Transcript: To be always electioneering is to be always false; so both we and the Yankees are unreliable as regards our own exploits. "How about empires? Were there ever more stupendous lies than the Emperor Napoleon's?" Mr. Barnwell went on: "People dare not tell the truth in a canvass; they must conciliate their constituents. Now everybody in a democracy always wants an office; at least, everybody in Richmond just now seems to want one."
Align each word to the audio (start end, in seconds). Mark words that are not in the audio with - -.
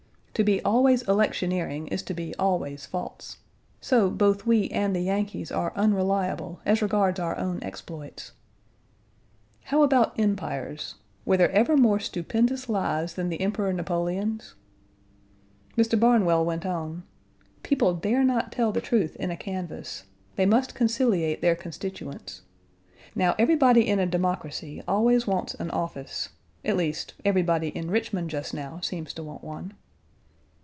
To 0.35 0.43
be 0.45 0.59
always 0.63 1.03
electioneering 1.03 1.85
is 1.89 2.01
to 2.03 2.15
be 2.15 2.33
always 2.39 2.87
false; 2.87 3.37
so 3.79 4.09
both 4.09 4.43
we 4.43 4.69
and 4.69 4.95
the 4.95 5.01
Yankees 5.01 5.51
are 5.51 5.71
unreliable 5.75 6.61
as 6.65 6.81
regards 6.81 7.19
our 7.19 7.37
own 7.37 7.61
exploits. 7.61 8.31
"How 9.65 9.83
about 9.83 10.19
empires? 10.19 10.95
Were 11.25 11.37
there 11.37 11.51
ever 11.51 11.77
more 11.77 11.99
stupendous 11.99 12.67
lies 12.69 13.13
than 13.13 13.29
the 13.29 13.39
Emperor 13.41 13.71
Napoleon's?" 13.71 14.55
Mr. 15.77 15.99
Barnwell 15.99 16.43
went 16.43 16.65
on: 16.65 17.03
"People 17.61 17.93
dare 17.93 18.23
not 18.23 18.51
tell 18.51 18.71
the 18.71 18.81
truth 18.81 19.15
in 19.17 19.29
a 19.29 19.37
canvass; 19.37 20.05
they 20.37 20.47
must 20.47 20.73
conciliate 20.73 21.41
their 21.41 21.55
constituents. 21.55 22.41
Now 23.13 23.35
everybody 23.37 23.87
in 23.87 23.99
a 23.99 24.07
democracy 24.07 24.81
always 24.87 25.27
wants 25.27 25.53
an 25.55 25.69
office; 25.69 26.29
at 26.65 26.77
least, 26.77 27.13
everybody 27.23 27.67
in 27.67 27.91
Richmond 27.91 28.31
just 28.31 28.55
now 28.55 28.79
seems 28.81 29.13
to 29.13 29.21
want 29.23 29.43
one." 29.43 29.75